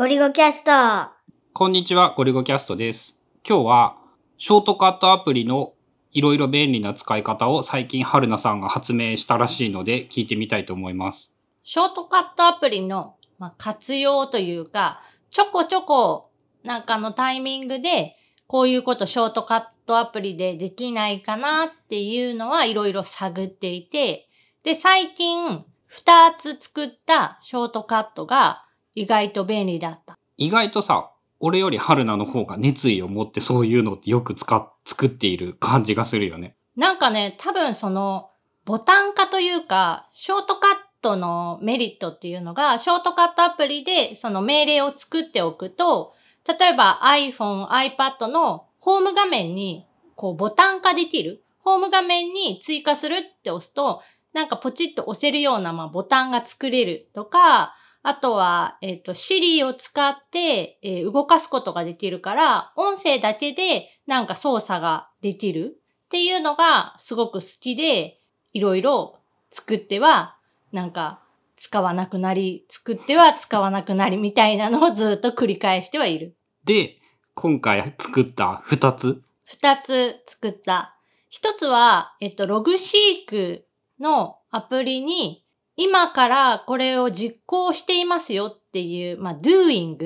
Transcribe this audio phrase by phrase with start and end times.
[0.00, 1.12] ゴリゴキャスト。
[1.52, 3.22] こんにちは、ゴリゴキャストです。
[3.46, 3.96] 今日は、
[4.38, 5.74] ショートカットアプリの
[6.10, 11.34] いろいろ便利な使い方を最近春菜さんが発明したらしいので聞いてみたいと思います。
[11.64, 16.30] ショートカットアプリの、まあ、活用というか、ちょこちょこ
[16.64, 24.30] なんかのタイミングで、こういうことショートカットアプリでできないかなっていうのはいろいろ探っていて、
[24.64, 25.62] で、最近
[25.92, 28.64] 2つ作ったショートカットが
[28.94, 30.16] 意外と便利だった。
[30.36, 36.54] 意外とさ、俺より春菜の方が熱意を持ってそういうのってよく使っ、作っている感じがするよね。
[36.76, 38.30] なんかね、多分その、
[38.64, 40.70] ボタン化というか、ショートカッ
[41.02, 46.12] トのメリットっていうのが、ショートカットアプリでその命令を作っておくと、
[46.46, 51.42] 例えば iPhone、iPad のホーム画面にこうボタン化できる。
[51.62, 68.20] ホーム画面に追加するって押すと、なんかポチッと押せるようなまあボタンが作れるとか、あとは、えっ、と、Siri を使って、えー動かすことができるから、音声だけでなんか操作ができるっていうのがすごく好きで、
[68.52, 69.18] いろいろ
[69.50, 70.36] 作っては、
[70.72, 71.20] なんか
[71.56, 76.34] 使わなくなり、作っては使わなくなりみたいなのをずっと繰り返してはいる。
[76.64, 76.96] で、
[77.34, 79.22] 今回作った2つ？
[79.44, 80.96] 二つ作った。
[81.28, 83.66] 一つは、えっと、ログシーク
[84.00, 85.44] のアプリに、
[85.76, 89.96] 今からこれを実行していますよっていう、まあ、doing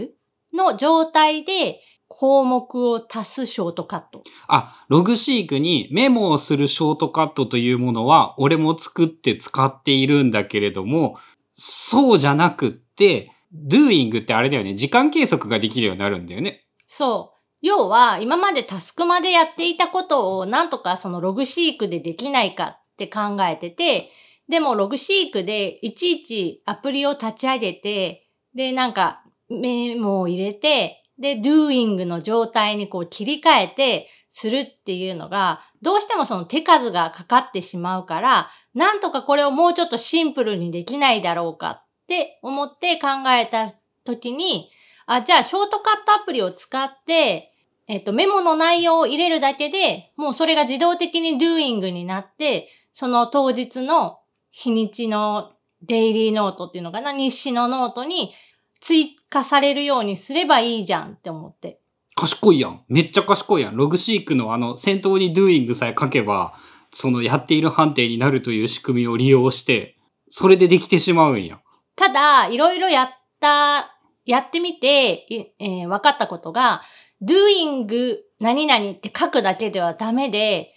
[0.52, 4.22] の状態で項目を足すショートカット。
[4.46, 11.18] あ、ログシークにメモをするショートカットというものは俺も作って使っているんだけれども、
[11.52, 13.30] そうじゃなくって、
[13.68, 16.64] doing ってあれだよね、時間計測ができるようになるんだよね。
[16.86, 17.34] そう。
[17.62, 24.10] 要は、今までタスクまでやっていたことをなんとかそのログシークでできないかって考えてて、
[24.48, 43.74] でもログシークでいちいちアプリを立ち上げて、で、なんかメモを入れて、で、doing の状態にこう切り替えてするっていうのが、どうしてもその手数がかかってしまうから、なんとかこれをもうちょっとシンプルにできないだろうかって思って考えた
[44.04, 44.70] 時に、
[45.06, 47.52] あ、じゃあ、ショートカットアプリを使って、
[47.86, 54.18] えっと、メモの内容を入れるだけで、もうそれが自動的に doing になって、その当日の
[54.56, 55.50] 日にちの
[55.82, 58.32] デイリーノートっていうのかな、日誌のノートに
[58.80, 61.80] 追加されるようにすればいいじゃんって思って。
[62.14, 62.84] 賢いやん。
[62.86, 63.76] めっちゃ賢いやん。
[63.76, 66.54] Logseq のあの、先頭に doing さえ書けば、
[66.92, 69.96] そのやっている判定になるという仕組みを利用して、
[70.30, 71.60] それでできてしまうんや。
[71.96, 73.08] ただ、いろいろやっ
[73.40, 76.82] た、やってみて、いえー分かったことが、
[77.20, 80.70] doing 何々って書くだけではダメで、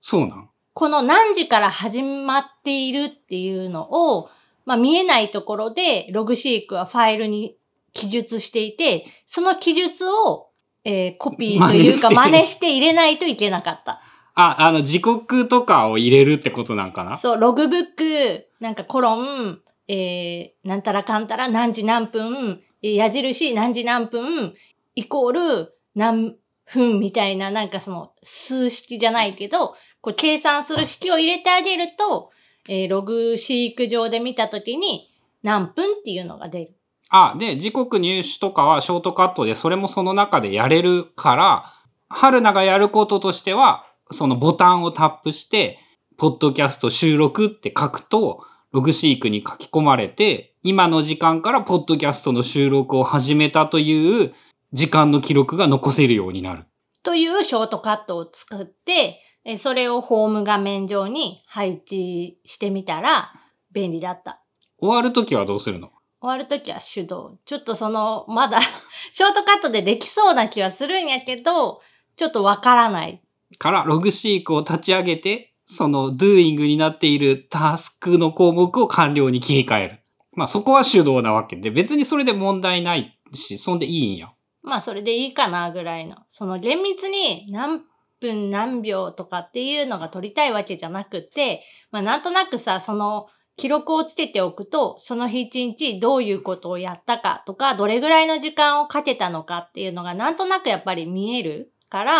[0.00, 0.50] そうなん？
[0.78, 4.28] この何時から始まっているっていうのを、
[4.66, 7.56] まあ見えないところでログシークはファイルに
[7.94, 10.50] 記述していて、その記述を、
[10.84, 14.02] えーコピーというか真似して入れないといけなかった。
[14.34, 17.16] あ、あの、時刻とかを入れるってことなんかな？
[17.16, 24.52] そう、ログブック、なんかコロン、えー、なんたらかんたら何時何分、えー矢印何時何分、
[24.94, 29.74] イコール何分みたいな、なんかその数式じゃないけど、
[30.06, 32.30] これ計算する式を入れてあげると、
[32.68, 35.10] えーログシーク上で見たときに
[35.42, 36.74] 何分っていうのが出る。
[37.10, 41.72] あ、で、時刻入手とかはショートカットで、それもその中でやれるから、
[42.08, 45.80] 春菜がやることとしては、そのボタンをタップして、
[46.16, 54.32] ポッドキャスト収録って書くと、ログシークに書き込まれて、今の時間からポッドキャストの収録を始めたという
[54.72, 56.64] 時間の記録が残せるようになる。
[57.02, 63.32] というショートカットを作って、えーそれをホーム画面上に配置してみたら
[63.72, 64.42] 便利だった。
[64.78, 65.92] 終わるときはどうするの？
[66.20, 67.38] 終わるときは手動。
[67.44, 68.58] ちょっとその、まだ、
[69.12, 71.80] ショートカットでできそうな気はするんやけど、
[72.16, 73.22] ちょっとわからない。
[73.58, 80.00] から、ログシークを立ち上げて、その doing になっているタスクの項目を完了に切り替える。
[80.32, 84.32] まあそこは手動なわけで、別にそれで問題ないし、そんでいいんや。
[84.62, 86.16] まあ、それでいいかなぐらいの。
[86.28, 87.82] その厳密に何
[88.20, 102.14] 分何秒とかっていうのが取りたいわけじゃなくて、まあ、なんとなくさ、その、記録をつけておくと、その日一日どういうことをやったかとか、どれぐらいの時間をかけたのかっていうのがなんとなくやっぱり見えるから、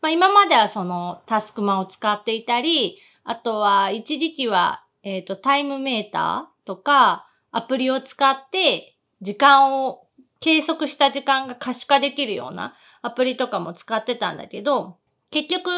[0.00, 10.06] まあ今まではそのタスクマを使っていたり、あとは一時期は、えっ、と、タイムメーターとか、アプリを使って時間を
[10.40, 14.98] 計測した時間が可視化できるようなアプリとかも使ってたんだけど、
[15.30, 15.70] 結局、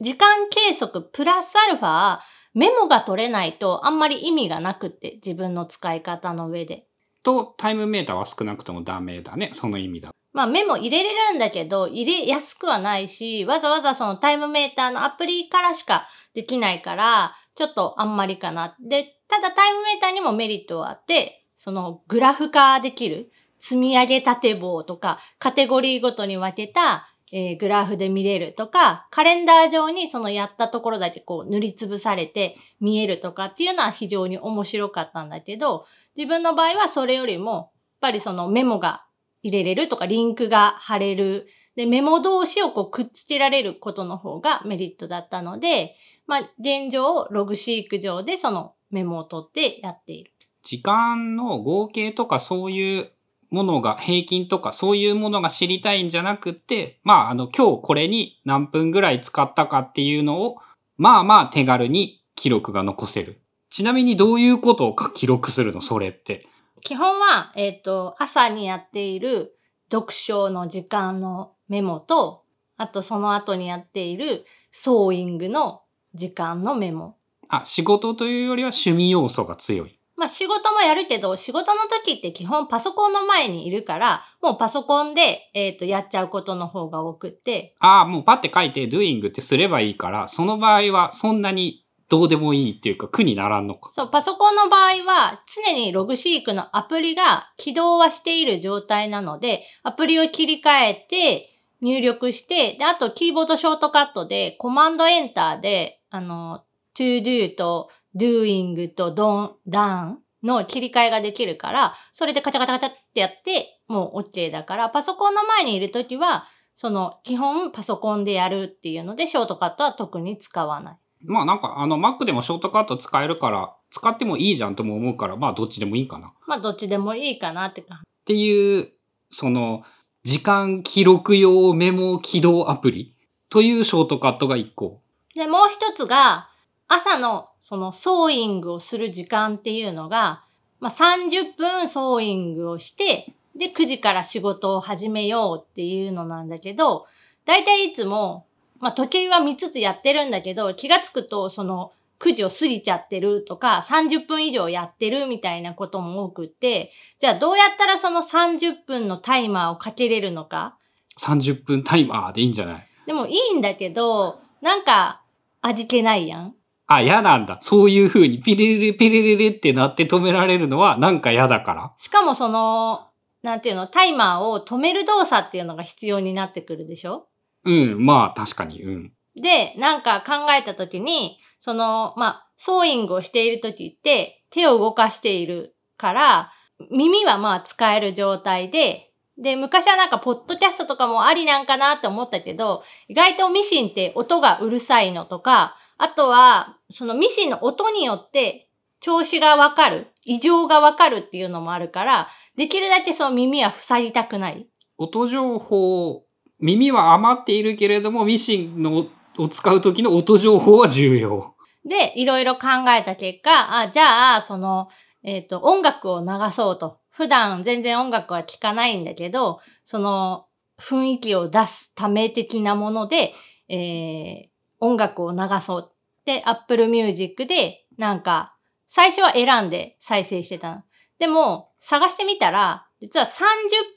[0.00, 2.20] 時間計測プラスアルファ、
[2.54, 6.86] メモが取れないとあんまり意味がなくって、自分の使い方の上で。
[7.22, 9.50] とタイムメーターは少なくともダメだね。
[9.52, 10.10] その意味だ。
[10.32, 18.76] まあメモ入れれるんだけど、入れやすくはないし、わざわざそのタイムメーターのアプリからしかできないから、ちょっとあんまりかな。
[18.80, 35.86] で、ただタイムメーターにもメリットはあって、そのグラフ化できる積み上げ縦棒とか、カテゴリーごとに分けた、えーグラフで見れるとか、カレンダー上にそのやったところだけこう塗りつぶされて見えるとかっていうのは非常に面白かったんだけど、
[36.16, 39.04] 自分の場合はそれよりも、やっぱりそのメモが
[39.42, 41.46] 入れれるとか、リンクが貼れる。
[41.76, 45.94] で、メモ同士をこうくっつけられることの方がメリットだったので、
[46.26, 50.32] まあ、現状、ログシーク上でそのメモを取ってやっている。
[50.62, 53.12] 時間の合計とかそういう
[53.50, 60.56] ものが、平均とかそういうものが知りたいんじゃなくって、まあ、あの、今日これに何分ぐらい使ったかっていうのを、
[60.96, 63.40] まあまあ手軽に記録が残せる。
[63.70, 66.46] ちなみにどういうことを記録するのそれって？
[66.82, 69.56] 基本は、えっ、と、朝にやっている
[69.90, 72.44] 読書の時間のメモと、
[72.76, 75.82] あとその後にやっているソーイングの
[76.14, 77.16] 時間のメモ。
[77.48, 79.99] あ、仕事というよりは趣味要素が強い。
[80.20, 93.90] まあ仕事もやるけど、仕事の時って基本パソコンの前にいるから、もうパソコンで、えっ、と、やっちゃうことの方が多くって、ああ、もうパッて書いて doing ってすればいいから、その場合はそんなにどうでもいいっていうか苦にならんのか。
[93.92, 101.48] そう、パソコンの場合は常にログシークのアプリが起動はしている状態なので、アプリを切り替えて
[101.80, 106.64] 入力して、で、あとキーボードショートカットでコマンドエンターで、あの、
[106.96, 120.96] to do と doing と don, done の切り替えができるから、それでカチャカチャカチャってやって、もう OK だから、パソコンの前にいるときは、その、基本パソコンでやるっていうので、ショートカットは特に使わない。
[121.26, 126.28] まあなんかあの Mac でもショートカット使えるから、使ってもいいじゃんとも思うから、まあどっちでもいいかな。
[126.28, 128.04] っまあ、どっちでもいいかなって感じ。
[128.24, 128.92] ていう、
[129.28, 129.82] その、
[130.24, 133.14] 時間記録用メモ起動アプリ
[133.48, 135.02] というショートカットが1個。
[135.34, 136.48] で、もう一つが、
[136.92, 140.42] 朝のそのソーイングをする時間っていうのが、
[140.80, 147.06] まあ、30分ソーイングをして、で、9時から仕事を始めようっていうのなんだけど、
[147.44, 148.44] だいたいいつも、
[148.80, 156.90] まあ、時計は見つつやってるんだけど、気がつくとその9時を過ぎちゃってるとか、30分以上やってるみたいなことも多くって、
[157.20, 160.76] じゃあどうやったらその30分のタイマーをかけれるのか
[161.18, 162.86] ？30分タイマーでいいんじゃない？
[163.06, 165.22] でもいいんだけど、なんか
[165.62, 166.54] 味気ないやん。
[166.92, 167.58] あ、嫌なんだ。
[167.60, 171.92] そういう風にピレレレピレレレってなって止められるのはなんか嫌だから？
[171.96, 173.06] しかもその、
[173.42, 177.28] なんていうの、タイマーを止める動作っていうのが必要になってくるでしょ？
[177.64, 179.12] うん、まあ確かに、うん。
[179.40, 186.50] で、なんか考えたときに、その、まあ、ソーイングをしているときって手を動かしているから、
[186.90, 198.70] 耳はまあ使える状態で、で、昔はなんかポッドキャストとかもありなんかなって思ったけど、意外とミシンって音がうるさいのとか、あとは、そのミシンの音によって
[199.00, 204.66] 調子がわかる、異常がわかるっていうのもあるから、できるだけその耳は塞ぎたくない。
[204.96, 206.24] 音情報、
[206.58, 211.54] 耳は余っているけれども、ミシンのを使う時の音情報は重要。
[211.84, 212.68] で、いろいろ考
[212.98, 214.88] えた結果、あ、じゃあ、その、
[215.22, 216.98] えっ、と、音楽を流そうと。
[217.10, 220.46] 普段全然音楽は聴かないんだけど、その、
[220.80, 223.34] 雰囲気を出すため的なもので、
[223.68, 224.49] えー
[224.80, 225.92] 音楽を流そう。
[226.24, 228.56] で、Apple Music で、なんか、
[228.86, 230.82] 最初は選んで再生してたの。
[231.18, 233.30] でも、探してみたら、実は30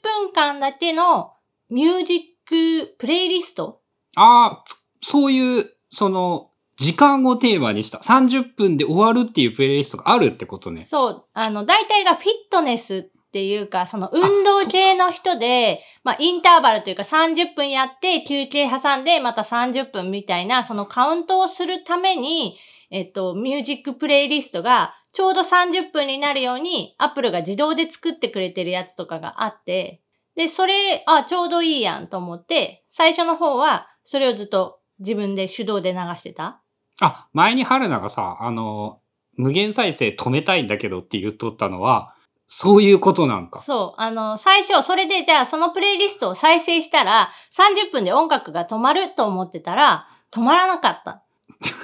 [0.02, 1.32] 分間だけの
[1.68, 3.80] ミュージックプレイリスト
[4.16, 10.82] ああ、つそういう、その、時間をテーマにした30分で終わるっていうプレイリストがあるってことね。
[10.82, 22.56] そう、あの、大体がフィットネスっていうか、その運動系の人で、まあ、インターバルというか30分やって休憩挟んでまた30分みたいな、そのカウントをするために、
[22.92, 30.00] えっと、ミュージックプレイリストがちょうど30分になるように、アップルが自動で作ってくれてるやつとかがあって、
[30.36, 36.62] で、それ、あ、ちょうどいいやんと思って、最初の方は、それをずっと自分で手動で流してた。
[37.00, 39.00] あ、前に春菜がさ、あの、
[39.36, 42.13] 無限再生止めたいんだけどって言っとったのは、
[42.46, 43.60] そういうことなんか。
[43.60, 44.00] そう。
[44.00, 51.22] あの、最初、それでじゃあそのプレイリストを再生したら、30分で音楽が止まると思ってたら、止まらなかった。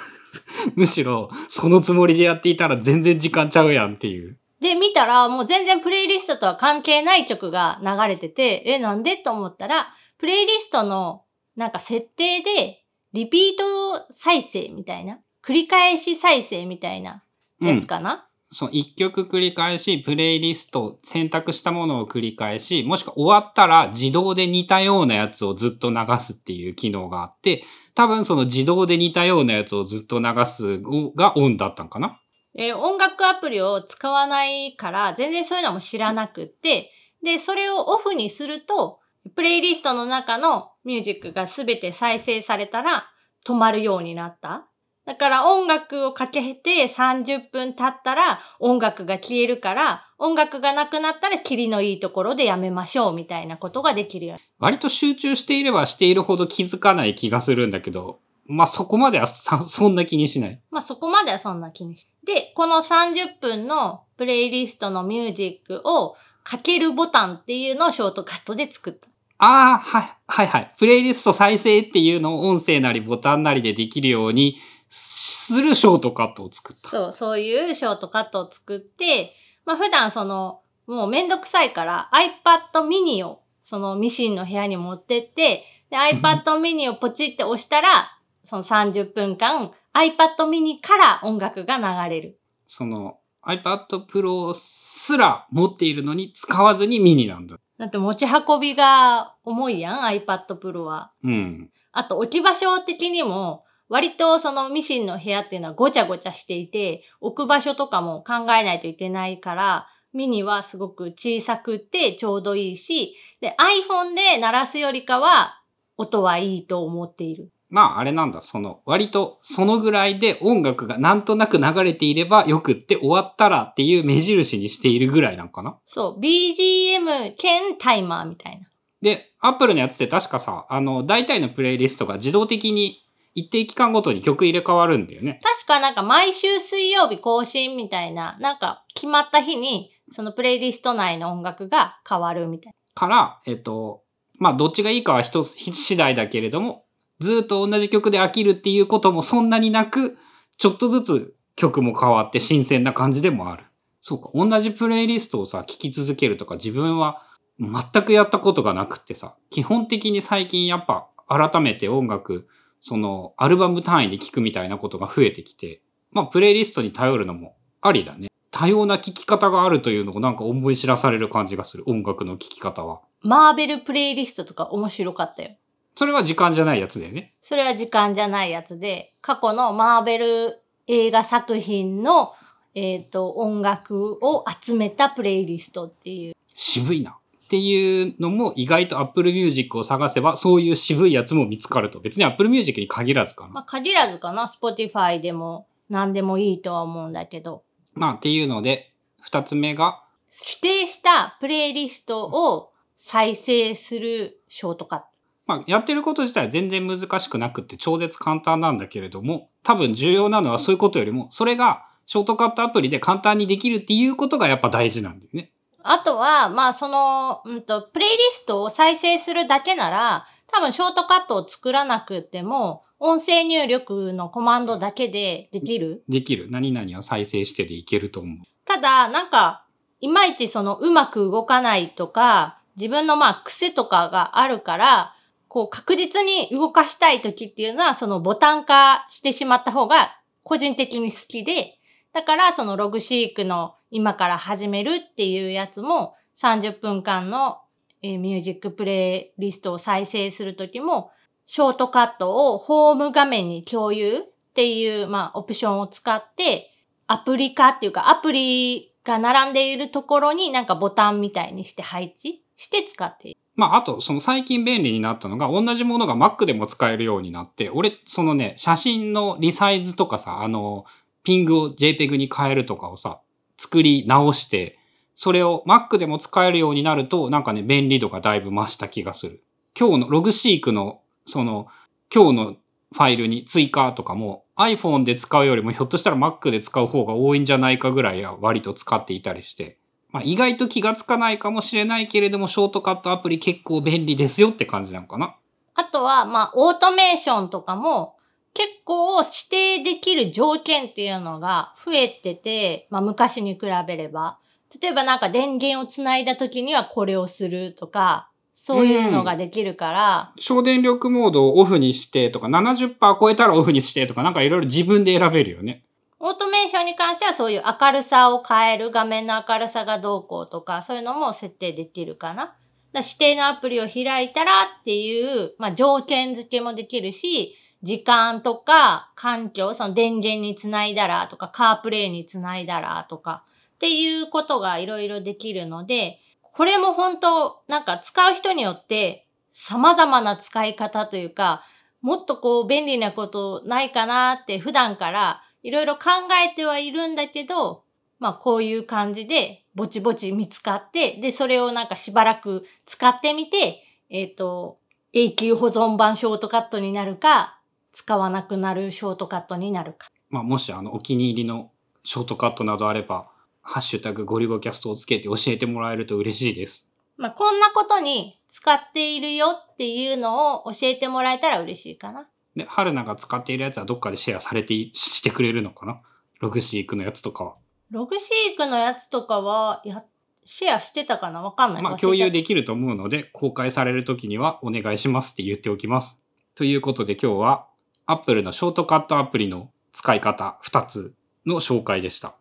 [0.77, 4.39] むしろ、そのつもりでやっていたら全然時間ちゃうやんっていう。
[4.61, 11.25] で、見たら、もう全然プレイリストとは関係ない曲が流れてて、え、なんでと思ったら、プレイリストの、
[11.57, 17.25] なんか設定で、リピート再生みたいな、繰り返し再生みたいな
[17.61, 27.63] やつかな、その一曲繰り返し、プレイリスト、選択したものを繰り返し、もしくは終わったら自動で似たようなやつをずっと流すっていう機能があって、
[27.95, 30.81] 多分その自動で似たようなやつをずっと流す
[31.17, 32.21] がオンだったんかな？
[32.57, 36.91] えー音楽アプリを使わないから、全然そういうのも知らなくって、
[37.23, 38.99] で、それをオフにすると、
[39.37, 43.07] プレイリストの中のミュージックがすべて再生されたら
[43.47, 44.67] 止まるようになった。
[45.11, 54.43] だから音楽をかけて30分経ったら音楽が消えるから、音楽がなくなったらキリのいいところでやめましょうみたいなことができるように。
[54.61, 60.61] 割と集中していればしているほど気づかない気がするんだけど、まあそこまではさそんな気にしない。
[60.71, 66.15] まあそこまではそんな気にしで、この30分のプレイリストのミュージックを
[66.45, 69.09] かけるボタンっていうのをショートカットで作った。
[69.43, 70.75] ああ、はい、はいはい。
[70.79, 74.59] プレイリスト再生っていうのを音声なりボタンなりでできるように
[74.91, 76.89] するショートカットを作った。
[76.89, 79.33] そう、そういうショートカットを作って、
[79.65, 92.41] まあ普段その、もうめんどくさいから iPad mini をそのミシンの部屋に持ってって、で iPad mini をポチって押したら、その30分間 iPad mini から音楽が流れる。
[92.67, 97.57] その iPad Pro すら持っているのに使わずにミニなんだ。
[97.79, 101.13] だって持ち運びが重いやん、iPad Pro は。
[101.23, 101.71] うん。
[101.93, 115.61] あと置き場所的にも、割とそのミシンの部屋っていうのはごちゃごちゃしていて、置く場所とかも考えないといけないから、ミニはすごく小さくてちょうどいいし、で、iPhone で鳴らすよりかは、
[115.97, 117.51] 音はいいと思っている。
[117.69, 125.79] まああれなんだ、その割とそのぐらいで音楽がなんとなく流れていればよくって終わったらっていう目印にしているぐらいなんかな？
[125.85, 128.67] そう、BGM 兼タイマーみたいな。
[129.03, 132.99] で、Apple のやつって確かさ、あの、大体のプレイリストが自動的に
[133.35, 135.41] 一定期間ごとに曲入れ替わるんだよね。
[135.43, 142.79] 確かなんか毎週水曜日更新みたいな、なんか決まった日に、そのプレイリスト内の音楽が変わるみたいな。
[142.95, 144.03] から、えっと、
[144.39, 146.85] まあ、どっちがいいかは人次第だけれども、
[147.21, 150.19] ずっと同じ曲で飽きるっていうこともそんなになく、
[150.57, 153.65] ちょっとずつ曲も変わって新鮮な感じでもある。
[154.01, 157.23] そうか、同じプレイリストをさ、聴き続けるとか自分は
[157.59, 162.49] 全くやったことがなくってさ、基本的に最近やっぱ改めて音楽、
[162.81, 165.83] そのアルバム単位で聴くみたいなことが増えてきて、
[166.13, 168.29] まあ、プレイリストに頼るのもありだね。
[168.51, 173.01] 多様な聴き方があるというのをなんか思い知らされる感じがする、音楽の聴き方は。
[173.23, 175.51] マーベルプレイリストとか面白かったよ。
[175.95, 177.35] それは時間じゃないやつだよね。
[177.41, 182.33] それは時間じゃないやつで、過去のマーベル映画作品の、
[182.75, 186.35] えっ、と、音楽を集めたプレイリストっていう。
[186.55, 187.20] 渋いな。
[187.51, 191.99] っていうのも意外と Apple Music を探せばそういう渋いやつも見つかると。
[191.99, 193.51] 別に Apple Music に限らずかな。
[193.51, 205.07] まあ、限らずかな、Spotify でも何でもいいとは思うんだけど、まあっていうので、二つ目が、指定したプレイリストを再生するショートカット。
[205.47, 215.51] まあやってること自体は全然難しくなくって超絶簡単なんだけれども、多分重要なのはそういうことよりも、それがショートカットアプリで簡単にできるっていうことがやっぱ大事なんだよね。
[215.83, 226.05] あとは、まあその、うんと、プレイリストを再生するだけなら、多分ショートカットを作らなくても、音声入力のコマンドだけでできる。
[226.09, 226.51] できる。
[226.51, 228.39] 何々を再生してでいけると思う。
[228.65, 229.65] ただ、なんか、
[230.01, 235.15] いまいちそのうまく動かないとか、自分のまあ癖とかがあるから、
[235.49, 241.79] こう確実に動かしたい時っていうのは、そのボタン化してしまった方が個人的に好きで、
[242.13, 247.59] だからそのログシークの今から始めるっていうやつも30分間の
[248.03, 251.11] えミュージックプレイリストを再生するときも、
[251.47, 254.23] ショートカットをホーム画面に共有っ
[254.55, 256.71] ていう、まあ、オプションを使って、
[257.07, 263.41] アプリ化っていうか、アプリが並んでいるところになんかボタンみたいにして配置して使っている。
[263.57, 270.87] まあ、あと、その最近便利になったのが、同じものが Mac でも使えるようになって、俺、そのね、写真のリサイズとかさ、あの、
[271.25, 273.21] ピングを JPEG に変えるとかをさ、
[273.61, 274.79] 作り直して、
[275.15, 279.43] それを Mac でも使えるようになると、なんかね、便利度がだいぶ増した気がする。
[279.79, 281.69] 今日のログシークの、その、
[282.13, 282.57] 今日の
[282.93, 289.77] ファイルに追加とかも iPhone で使うよりもひょっとしたら Mac で使う方が多いんじゃないかぐらいは割と使っていたりして、
[290.11, 295.37] まあ、意外と気がつかないかもしれないけれども、ショートカットアプリ結構便利ですよって感じなのかな。
[295.75, 298.17] あとは、まあ、オートメーションとかも
[298.55, 304.39] 結構指定できる条件っていうのが増えてて、まあ、昔に比べれば。
[304.81, 315.83] 例えばなんか電源をつないだ時にはこれをするとか、そういうのができるから、省電力モードをオフにしてとか、70%超えたらオフにしてとか、なんかいろいろ自分で選べるよね。
[316.19, 322.55] オートメーションに関してはそういう明るさを変える、画面の明るさがどうこうとか、そういうのも設定できるかな。
[322.93, 333.45] だ指定のアプリを開いたらっていう、まあ、条件付けもできるし、時間とか環境、その電源につないだらとか、カープレイにつないだらとか、
[333.75, 336.19] っていうことがいろいろできるので、
[336.53, 341.63] これも本当なんか使う人によって様々な使い方というか、
[342.03, 346.11] もっとこう便利なことないかなって普段からいろいろ考
[346.45, 347.85] えてはいるんだけど、
[348.19, 354.79] まあこういう感じでぼちぼち見つかって、で、それをなんかしばらく使ってみて、えっ、ー、と、
[355.13, 357.60] 永久保存版ショートカットになるか、
[357.93, 360.09] 使わなくなるショートカットになるか。
[360.29, 361.71] まあもしあのお気に入りの
[362.05, 363.31] ショートカットなどあれば、
[363.63, 366.89] ハッシュタグゴリゴキャストをつけて教えてもらえると嬉しいです。
[367.17, 372.29] まあこんなことに使っているよっていうのを教えてもらえたら嬉しいかな。
[372.57, 376.01] で、春菜が使っているやつはどっかでシェアされて、してくれるのかな？
[376.41, 377.55] ログシークのやつとかは。
[377.91, 380.05] ログシークのやつとかは、や、
[380.45, 381.43] シェアしてたかな？
[381.43, 381.83] わかんない。
[381.83, 386.25] まあ共有できると思うので、公開される時にはお願いしますって言っておきます。
[386.55, 387.69] ということで今日は、
[388.11, 391.15] Apple のショートカットアプリの使い方2つ
[391.47, 392.35] の紹介でした。